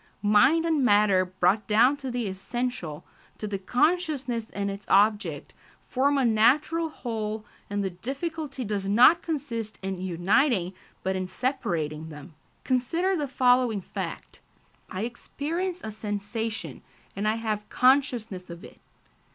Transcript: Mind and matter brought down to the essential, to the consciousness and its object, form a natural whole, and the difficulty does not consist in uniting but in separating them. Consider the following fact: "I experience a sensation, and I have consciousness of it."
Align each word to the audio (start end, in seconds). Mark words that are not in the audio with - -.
Mind 0.23 0.65
and 0.65 0.83
matter 0.83 1.25
brought 1.25 1.67
down 1.67 1.95
to 1.97 2.09
the 2.09 2.25
essential, 2.27 3.03
to 3.37 3.45
the 3.45 3.59
consciousness 3.59 4.49
and 4.49 4.71
its 4.71 4.83
object, 4.89 5.53
form 5.83 6.17
a 6.17 6.25
natural 6.25 6.89
whole, 6.89 7.45
and 7.69 7.83
the 7.83 7.91
difficulty 7.91 8.65
does 8.65 8.89
not 8.89 9.21
consist 9.21 9.77
in 9.83 10.01
uniting 10.01 10.73
but 11.03 11.15
in 11.15 11.27
separating 11.27 12.09
them. 12.09 12.33
Consider 12.63 13.15
the 13.15 13.27
following 13.27 13.79
fact: 13.79 14.39
"I 14.89 15.01
experience 15.03 15.81
a 15.83 15.91
sensation, 15.91 16.81
and 17.15 17.27
I 17.27 17.35
have 17.35 17.69
consciousness 17.69 18.49
of 18.49 18.63
it." 18.63 18.79